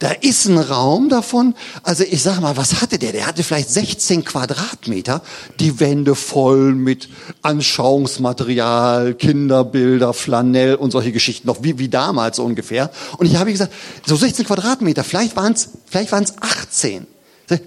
[0.00, 1.54] da ist ein Raum davon.
[1.84, 3.12] Also ich sag mal, was hatte der?
[3.12, 5.22] Der hatte vielleicht 16 Quadratmeter.
[5.60, 7.08] Die Wände voll mit
[7.42, 12.90] Anschauungsmaterial, Kinderbilder, Flanell und solche Geschichten noch wie, wie damals so ungefähr.
[13.16, 13.72] Und ich habe gesagt,
[14.04, 17.06] so 16 Quadratmeter, vielleicht waren es vielleicht waren's 18.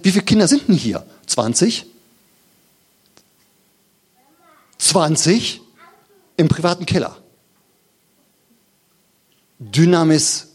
[0.02, 1.06] Wie viele Kinder sind denn hier?
[1.26, 1.86] 20?
[4.76, 5.62] 20
[6.36, 7.16] im privaten Keller.
[9.58, 10.49] Dynamis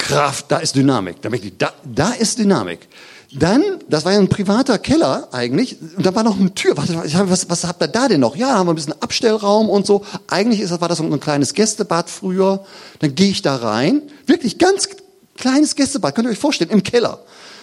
[0.00, 1.16] Kraft, da ist Dynamik.
[1.58, 2.88] Da, da ist Dynamik.
[3.32, 6.76] Dann, das war ja ein privater Keller eigentlich, und da war noch eine Tür.
[6.76, 8.34] Was, was, was habt ihr da denn noch?
[8.34, 10.04] Ja, da haben wir ein bisschen Abstellraum und so.
[10.26, 12.64] Eigentlich ist, war das so ein kleines Gästebad früher.
[12.98, 14.88] Dann gehe ich da rein, wirklich ganz
[15.36, 17.20] kleines Gästebad, könnt ihr euch vorstellen, im Keller.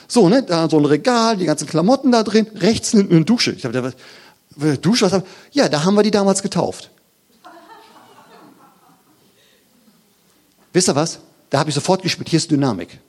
[0.07, 3.51] So, ne, da so ein Regal, die ganzen Klamotten da drin, rechts eine, eine Dusche.
[3.51, 3.93] Ich habe
[4.81, 6.91] Dusche, was hab, ja, da haben wir die damals getauft.
[10.71, 11.19] Wisst ihr was?
[11.49, 12.99] Da habe ich sofort gespürt, hier ist Dynamik.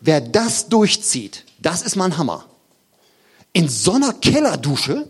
[0.00, 2.44] Wer das durchzieht, das ist mein Hammer.
[3.52, 5.08] In so einer Kellerdusche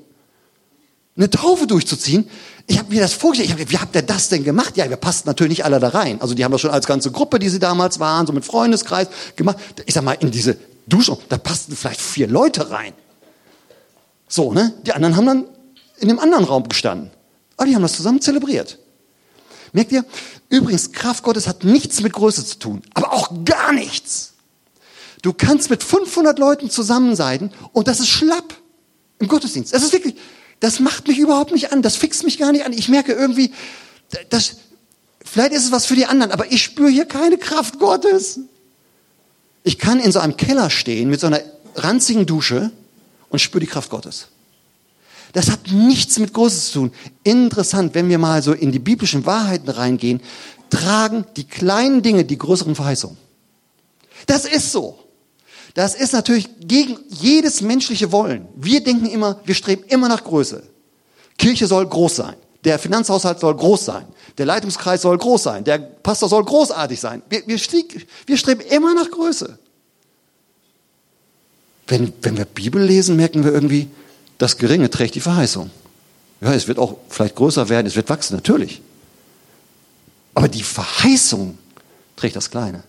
[1.17, 2.29] eine Taufe durchzuziehen,
[2.67, 4.77] ich habe mir das vorgestellt, ich hab, wie habt ihr das denn gemacht?
[4.77, 6.21] Ja, wir passten natürlich nicht alle da rein.
[6.21, 9.09] Also die haben das schon als ganze Gruppe, die sie damals waren, so mit Freundeskreis
[9.37, 9.59] gemacht.
[9.85, 10.57] Ich sag mal, in diese
[10.87, 12.93] Dusche, da passten vielleicht vier Leute rein.
[14.29, 14.73] So, ne?
[14.87, 15.45] Die anderen haben dann
[15.99, 17.11] in dem anderen Raum gestanden.
[17.57, 18.79] Aber die haben das zusammen zelebriert.
[19.73, 20.05] Merkt ihr?
[20.49, 24.35] Übrigens, Kraft Gottes hat nichts mit Größe zu tun, aber auch gar nichts.
[25.23, 28.55] Du kannst mit 500 Leuten zusammen sein und das ist schlapp
[29.19, 29.73] im Gottesdienst.
[29.73, 30.17] Das ist wirklich,
[30.61, 32.73] das macht mich überhaupt nicht an, das fixt mich gar nicht an.
[32.73, 33.53] Ich merke irgendwie,
[34.31, 34.57] das,
[35.25, 38.41] vielleicht ist es was für die anderen, aber ich spüre hier keine Kraft Gottes.
[39.65, 41.41] Ich kann in so einem Keller stehen mit so einer
[41.77, 42.73] ranzigen Dusche
[43.31, 44.29] und spüre die Kraft Gottes.
[45.33, 46.93] Das hat nichts mit Großes zu tun.
[47.25, 50.21] Interessant, wenn wir mal so in die biblischen Wahrheiten reingehen,
[50.69, 53.17] tragen die kleinen Dinge die größeren Verheißungen.
[54.27, 54.99] Das ist so.
[55.75, 58.47] Das ist natürlich gegen jedes menschliche Wollen.
[58.57, 60.63] Wir denken immer, wir streben immer nach Größe.
[61.39, 62.37] Kirche soll groß sein.
[62.65, 64.05] Der Finanzhaushalt soll groß sein.
[64.39, 65.65] Der Leitungskreis soll groß sein.
[65.65, 67.23] Der Pastor soll großartig sein.
[67.29, 67.59] Wir, wir,
[68.27, 69.59] wir streben immer nach Größe.
[71.89, 73.89] Wenn, wenn wir Bibel lesen, merken wir irgendwie,
[74.43, 75.71] das Geringe trägt die Verheißung.
[76.41, 78.83] Ja, es wird auch vielleicht größer werden, es wird wachsen, natürlich.
[80.35, 81.57] Aber die Verheißung
[82.17, 82.83] trägt das Kleine.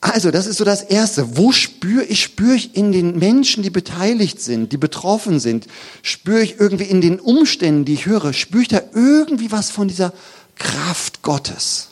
[0.00, 1.36] Also, das ist so das Erste.
[1.36, 2.20] Wo spüre ich?
[2.20, 5.68] Spüre ich in den Menschen, die beteiligt sind, die betroffen sind?
[6.02, 8.32] Spüre ich irgendwie in den Umständen, die ich höre?
[8.32, 10.12] Spüre ich da irgendwie was von dieser
[10.56, 11.90] Kraft Gottes?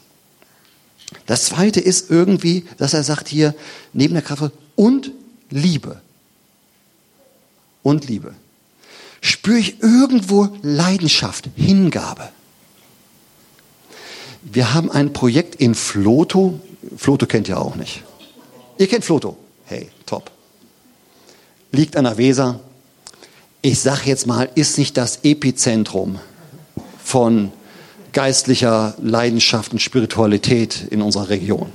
[1.27, 3.55] Das Zweite ist irgendwie, dass er sagt hier,
[3.93, 5.13] neben der Kraft und
[5.51, 6.01] Liebe
[7.87, 8.35] und Liebe.
[9.21, 12.31] Spüre ich irgendwo Leidenschaft, Hingabe.
[14.43, 16.61] Wir haben ein Projekt in Floto.
[16.97, 18.03] Floto kennt ihr auch nicht.
[18.79, 19.37] Ihr kennt Floto.
[19.67, 20.33] Hey, top.
[21.71, 22.59] Liegt an der Weser.
[23.63, 26.19] Ich sage jetzt mal, ist nicht das Epizentrum
[27.03, 27.53] von
[28.13, 31.71] geistlicher Leidenschaft und Spiritualität in unserer Region.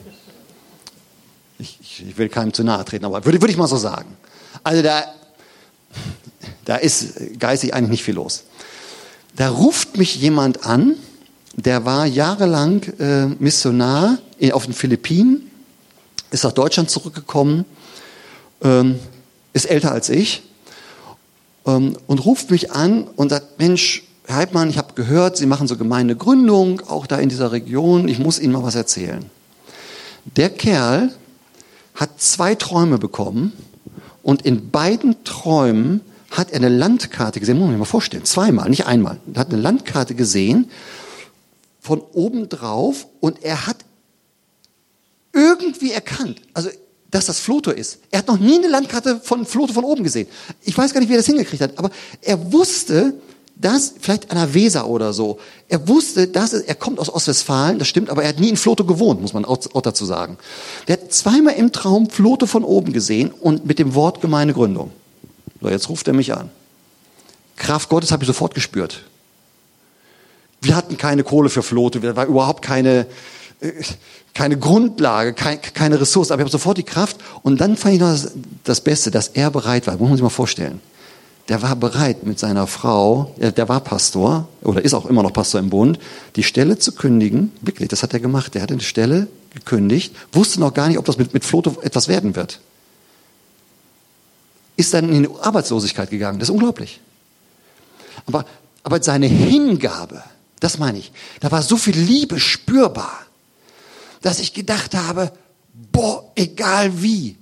[1.58, 4.18] Ich, ich will keinem zu nahe treten, aber würde, würde ich mal so sagen.
[4.64, 5.06] Also da
[6.66, 8.44] da ist geistig eigentlich nicht viel los.
[9.36, 10.96] Da ruft mich jemand an,
[11.56, 14.18] der war jahrelang äh, Missionar
[14.52, 15.50] auf den Philippinen,
[16.32, 17.66] ist nach Deutschland zurückgekommen,
[18.64, 19.00] ähm,
[19.54, 20.44] ist älter als ich
[21.66, 25.68] ähm, und ruft mich an und sagt, Mensch, Herr Heidmann, ich habe gehört, Sie machen
[25.68, 29.26] so Gemeindegründung, auch da in dieser Region, ich muss Ihnen mal was erzählen.
[30.38, 31.10] Der Kerl
[31.96, 33.52] hat zwei Träume bekommen
[34.24, 38.70] und in beiden Träumen hat er eine Landkarte gesehen, muss man sich mal vorstellen, zweimal,
[38.70, 39.18] nicht einmal.
[39.34, 40.72] Er hat eine Landkarte gesehen
[41.80, 43.78] von oben drauf und er hat
[45.34, 46.70] irgendwie erkannt, also
[47.12, 48.00] dass das Floto ist.
[48.10, 50.30] Er hat noch nie eine Landkarte von Floto von oben gesehen.
[50.64, 51.92] Ich weiß gar nicht, wie er das hingekriegt hat, aber
[52.22, 53.16] er wusste,
[53.58, 57.90] dass, vielleicht der Weser oder so, er wusste, dass er, er kommt aus Ostwestfalen, das
[57.90, 60.38] stimmt, aber er hat nie in Floto gewohnt, muss man auch, auch dazu sagen.
[60.88, 64.92] Der hat zweimal im Traum Floto von oben gesehen und mit dem Wort Gemeindegründung.
[65.62, 66.50] So, jetzt ruft er mich an.
[67.56, 69.04] Kraft Gottes habe ich sofort gespürt.
[70.62, 73.08] Wir hatten keine Kohle für Flote, da war überhaupt keine,
[73.62, 73.72] äh,
[74.34, 77.18] keine Grundlage, kein, keine Ressource, aber ich habe sofort die Kraft.
[77.44, 78.32] Und dann fand ich noch das,
[78.64, 79.94] das Beste, dass er bereit war.
[79.94, 80.82] Muss man sich mal vorstellen.
[81.50, 85.60] Der war bereit mit seiner Frau, der war Pastor oder ist auch immer noch Pastor
[85.60, 86.00] im Bund,
[86.36, 87.52] die Stelle zu kündigen.
[87.62, 88.54] Wirklich, das hat er gemacht.
[88.54, 92.08] Der hat eine Stelle gekündigt, wusste noch gar nicht, ob das mit, mit Floto etwas
[92.08, 92.62] werden wird.
[94.82, 96.40] Ist dann in die Arbeitslosigkeit gegangen.
[96.40, 97.00] Das ist unglaublich.
[98.26, 98.46] Aber,
[98.84, 100.24] aber seine Hingabe,
[100.60, 103.26] das meine ich, da war so viel Liebe spürbar
[104.22, 105.32] dass ich gedacht habe,
[105.92, 107.38] boah, egal wie,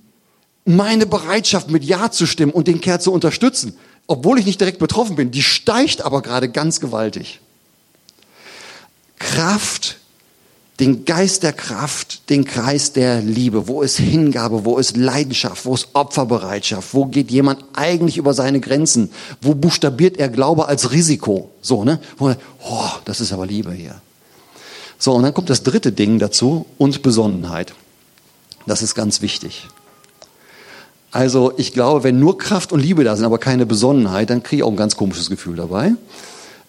[0.64, 3.76] meine Bereitschaft mit Ja zu stimmen und den Kerl zu unterstützen,
[4.06, 7.40] obwohl ich nicht direkt betroffen bin, die steigt aber gerade ganz gewaltig.
[9.18, 9.98] Kraft,
[10.80, 13.68] den Geist der Kraft, den Kreis der Liebe.
[13.68, 14.64] Wo ist Hingabe?
[14.64, 15.66] Wo ist Leidenschaft?
[15.66, 16.94] Wo ist Opferbereitschaft?
[16.94, 19.10] Wo geht jemand eigentlich über seine Grenzen?
[19.42, 21.50] Wo buchstabiert er Glaube als Risiko?
[21.60, 22.00] So, ne?
[22.16, 24.00] Wo, oh, das ist aber Liebe hier.
[24.98, 27.74] So, und dann kommt das dritte Ding dazu und Besonnenheit.
[28.66, 29.68] Das ist ganz wichtig.
[31.10, 34.60] Also ich glaube, wenn nur Kraft und Liebe da sind, aber keine Besonnenheit, dann kriege
[34.60, 35.92] ich auch ein ganz komisches Gefühl dabei.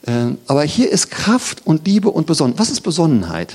[0.08, 2.60] Ähm, aber hier ist Kraft und Liebe und Besonnenheit.
[2.60, 3.54] Was ist Besonnenheit?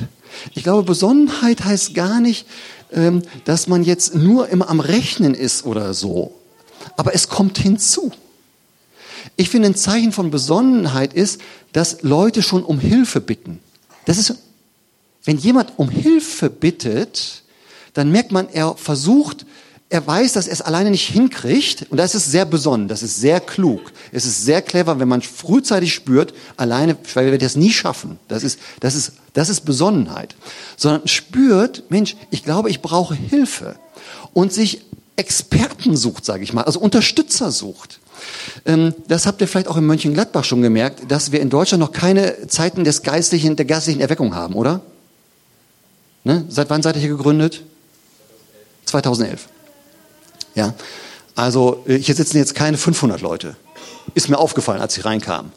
[0.55, 2.47] Ich glaube, Besonnenheit heißt gar nicht,
[2.93, 6.35] ähm, dass man jetzt nur immer am Rechnen ist oder so.
[6.97, 8.13] Aber es kommt hinzu.
[9.37, 11.41] Ich finde, ein Zeichen von Besonnenheit ist,
[11.73, 13.59] dass Leute schon um Hilfe bitten.
[14.05, 14.37] Das ist
[15.27, 17.43] wenn jemand um Hilfe bittet,
[17.95, 19.45] dann merkt man, er versucht,
[19.89, 21.87] er weiß, dass er es alleine nicht hinkriegt.
[21.91, 23.93] Und das ist sehr besonnen, das ist sehr klug.
[24.13, 28.19] Es ist sehr clever, wenn man frühzeitig spürt, alleine, weil wir das nie schaffen.
[28.29, 30.35] Das ist, das ist, das ist Besonnenheit.
[30.77, 33.77] Sondern spürt, Mensch, ich glaube, ich brauche Hilfe.
[34.33, 34.83] Und sich
[35.15, 38.01] Experten sucht, sage ich mal, also Unterstützer sucht.
[38.67, 41.93] Ähm, das habt ihr vielleicht auch in Mönchengladbach schon gemerkt, dass wir in Deutschland noch
[41.93, 44.83] keine Zeiten des geistlichen, der geistlichen Erweckung haben, oder?
[46.25, 46.45] Ne?
[46.49, 47.63] Seit wann seid ihr hier gegründet?
[48.87, 49.49] 2011.
[50.57, 50.75] Ja.
[51.37, 53.55] Also äh, hier sitzen jetzt keine 500 Leute.
[54.15, 55.53] Ist mir aufgefallen, als ich reinkam.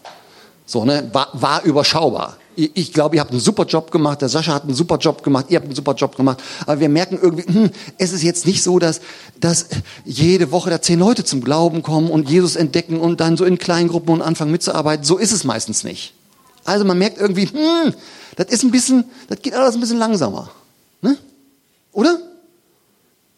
[0.66, 1.10] So, ne?
[1.14, 2.38] War, war überschaubar.
[2.56, 5.24] Ich, ich glaube, ihr habt einen super Job gemacht, der Sascha hat einen super Job
[5.24, 6.44] gemacht, ihr habt einen super Job gemacht.
[6.68, 9.02] Aber wir merken irgendwie, hm, es ist jetzt nicht so, dass,
[9.40, 9.68] dass
[10.04, 13.58] jede Woche da zehn Leute zum Glauben kommen und Jesus entdecken und dann so in
[13.58, 15.06] kleinen Gruppen und anfangen mitzuarbeiten.
[15.06, 16.14] So ist es meistens nicht.
[16.66, 17.94] Also man merkt irgendwie, hm,
[18.36, 20.52] das ist ein bisschen, das geht alles ein bisschen langsamer.
[21.02, 21.18] Ne?
[21.94, 22.20] Oder?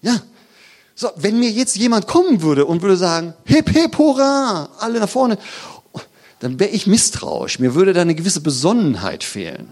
[0.02, 0.22] Ja.
[1.02, 5.10] So, wenn mir jetzt jemand kommen würde und würde sagen, hip, hip, hurra, alle nach
[5.10, 5.40] vorne,
[6.38, 7.58] dann wäre ich misstrauisch.
[7.58, 9.70] Mir würde da eine gewisse Besonnenheit fehlen.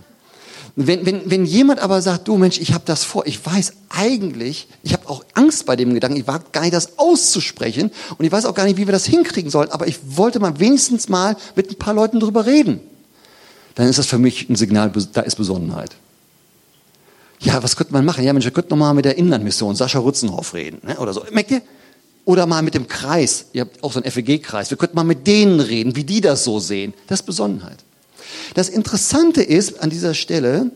[0.76, 4.70] Wenn, wenn, wenn jemand aber sagt, du Mensch, ich habe das vor, ich weiß eigentlich,
[4.82, 8.32] ich habe auch Angst bei dem Gedanken, ich wage gar nicht, das auszusprechen und ich
[8.32, 11.38] weiß auch gar nicht, wie wir das hinkriegen sollen, aber ich wollte mal wenigstens mal
[11.56, 12.80] mit ein paar Leuten drüber reden,
[13.76, 15.92] dann ist das für mich ein Signal, da ist Besonnenheit
[17.40, 18.24] ja, was könnte man machen?
[18.24, 20.98] Ja, Mensch, wir könnten noch mal mit der Inlandmission Sascha Rutzenhoff reden, ne?
[20.98, 21.24] oder so.
[21.32, 21.62] Merkt ihr?
[22.26, 23.46] Oder mal mit dem Kreis.
[23.54, 24.70] Ihr habt auch so einen FEG-Kreis.
[24.70, 26.94] Wir könnten mal mit denen reden, wie die das so sehen.
[27.08, 27.78] Das ist Besonnenheit.
[28.54, 30.72] Das Interessante ist an dieser Stelle,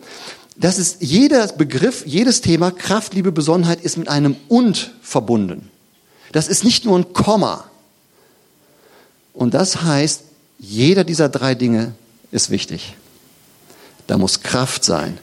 [0.56, 5.69] dass es jeder Begriff, jedes Thema, Kraft, Liebe, Besonnenheit ist mit einem und verbunden.
[6.32, 7.65] Das ist nicht nur ein Komma.
[9.34, 10.21] Und das heißt,
[10.60, 11.93] jeder dieser drei Dinge
[12.32, 12.95] ist wichtig.
[14.08, 15.17] Da muss Kraft sein,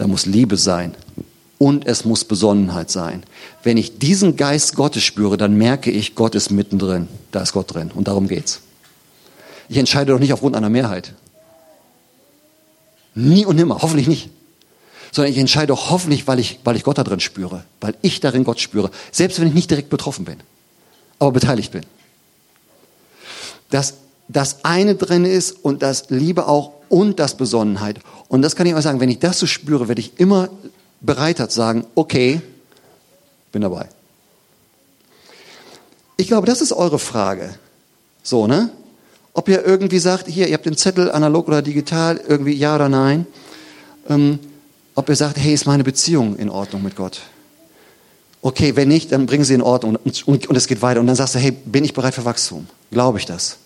[0.00, 0.94] da muss Liebe sein
[1.58, 3.22] und es muss Besonnenheit sein.
[3.62, 7.06] Wenn ich diesen Geist Gottes spüre, dann merke ich, Gott ist mittendrin.
[7.32, 8.62] Da ist Gott drin und darum geht's.
[9.68, 11.12] Ich entscheide doch nicht aufgrund einer Mehrheit.
[13.14, 14.30] Nie und nimmer, hoffentlich nicht.
[15.12, 18.20] Sondern ich entscheide doch hoffentlich, weil ich, weil ich Gott da drin spüre, weil ich
[18.20, 20.38] darin Gott spüre, selbst wenn ich nicht direkt betroffen bin,
[21.18, 21.84] aber beteiligt bin.
[23.68, 23.96] Dass
[24.28, 28.00] das eine drin ist und das Liebe auch und das Besonnenheit.
[28.28, 30.50] Und das kann ich auch sagen, wenn ich das so spüre, werde ich immer
[31.00, 32.42] bereiter zu sagen, okay,
[33.52, 33.88] bin dabei.
[36.18, 37.54] Ich glaube, das ist eure Frage.
[38.22, 38.70] So, ne?
[39.32, 42.88] Ob ihr irgendwie sagt, hier, ihr habt den Zettel analog oder digital, irgendwie ja oder
[42.88, 43.26] nein.
[44.08, 44.40] Ähm,
[44.94, 47.22] ob ihr sagt, hey, ist meine Beziehung in Ordnung mit Gott?
[48.42, 51.00] Okay, wenn nicht, dann bringen sie in Ordnung und, und, und es geht weiter.
[51.00, 52.66] Und dann sagst du, hey, bin ich bereit für Wachstum?
[52.90, 53.58] Glaube ich das?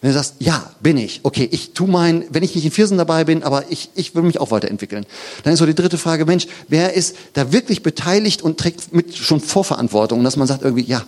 [0.00, 2.98] Wenn du sagst, ja, bin ich, okay, ich tu mein, wenn ich nicht in Viersen
[2.98, 5.06] dabei bin, aber ich, ich will mich auch weiterentwickeln.
[5.42, 9.16] Dann ist so die dritte Frage, Mensch, wer ist da wirklich beteiligt und trägt mit
[9.16, 11.04] schon Vorverantwortung, dass man sagt irgendwie, ja,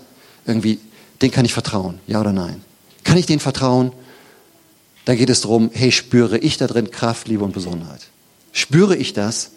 [0.46, 0.78] irgendwie,
[1.20, 2.62] den kann ich vertrauen, ja oder nein?
[3.04, 3.92] Kann ich den vertrauen?
[5.04, 8.00] Dann geht es darum, hey, spüre ich da drin Kraft, Liebe und Besonnenheit?
[8.52, 9.50] Spüre ich das?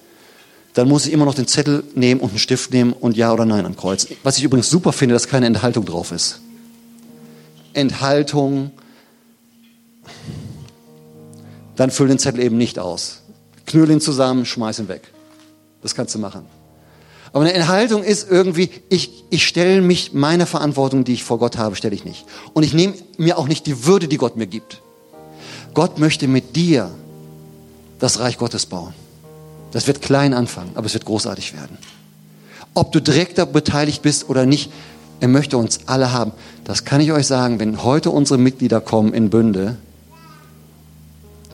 [0.74, 3.46] Dann muss ich immer noch den Zettel nehmen und einen Stift nehmen und Ja oder
[3.46, 4.16] Nein ankreuzen.
[4.24, 6.40] Was ich übrigens super finde, dass keine Enthaltung drauf ist.
[7.74, 8.72] Enthaltung,
[11.82, 13.22] dann füll den Zettel eben nicht aus.
[13.66, 15.02] Knüll ihn zusammen, schmeiß ihn weg.
[15.82, 16.46] Das kannst du machen.
[17.34, 21.58] Aber eine Enthaltung ist irgendwie, ich, ich stelle mich meiner Verantwortung, die ich vor Gott
[21.58, 22.26] habe, stelle ich nicht.
[22.54, 24.84] Und ich nehme mir auch nicht die Würde, die Gott mir gibt.
[25.74, 26.92] Gott möchte mit dir
[27.98, 28.94] das Reich Gottes bauen.
[29.72, 31.80] Das wird klein anfangen, aber es wird großartig werden.
[32.76, 34.72] Ob du direkt da beteiligt bist oder nicht,
[35.20, 36.32] er möchte uns alle haben.
[36.64, 39.78] Das kann ich euch sagen, wenn heute unsere Mitglieder kommen in Bünde,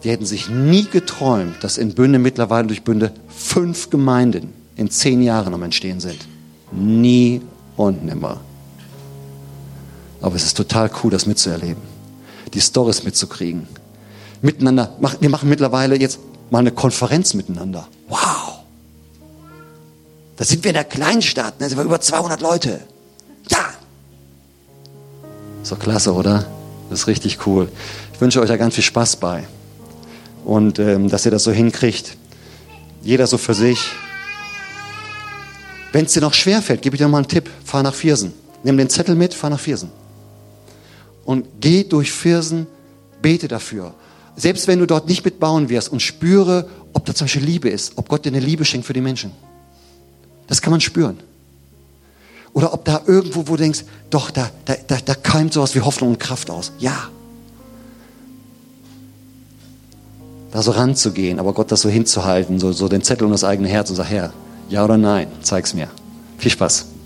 [0.03, 5.21] die hätten sich nie geträumt, dass in Bünde mittlerweile durch Bünde fünf Gemeinden in zehn
[5.21, 6.27] Jahren am Entstehen sind.
[6.71, 7.41] Nie
[7.75, 8.41] und nimmer.
[10.21, 11.81] Aber es ist total cool, das mitzuerleben.
[12.53, 13.67] Die Stories mitzukriegen.
[14.41, 14.95] Miteinander.
[15.19, 17.87] Wir machen mittlerweile jetzt mal eine Konferenz miteinander.
[18.07, 18.59] Wow.
[20.37, 21.55] Da sind wir in der Kleinstadt.
[21.59, 22.81] Da sind wir über 200 Leute.
[23.49, 23.65] Ja.
[25.63, 26.45] So klasse, oder?
[26.89, 27.69] Das ist richtig cool.
[28.13, 29.43] Ich wünsche euch da ganz viel Spaß bei
[30.45, 32.17] und ähm, dass ihr das so hinkriegt.
[33.01, 33.79] Jeder so für sich.
[35.91, 37.49] Wenn es dir noch schwer fällt, gebe ich dir mal einen Tipp.
[37.63, 38.33] Fahr nach Viersen.
[38.63, 39.89] Nimm den Zettel mit, fahr nach Viersen.
[41.25, 42.67] Und geh durch Viersen,
[43.21, 43.93] bete dafür.
[44.35, 47.93] Selbst wenn du dort nicht mitbauen wirst und spüre, ob da zum Beispiel Liebe ist,
[47.97, 49.31] ob Gott dir eine Liebe schenkt für die Menschen.
[50.47, 51.19] Das kann man spüren.
[52.53, 55.81] Oder ob da irgendwo, wo du denkst, doch, da, da, da, da keimt sowas wie
[55.81, 56.71] Hoffnung und Kraft aus.
[56.79, 57.09] Ja,
[60.51, 63.67] da so ranzugehen, aber Gott das so hinzuhalten, so, so den Zettel um das eigene
[63.67, 64.33] Herz und sagen, Herr,
[64.69, 65.87] ja oder nein, zeig's mir.
[66.37, 66.96] Viel Spaß.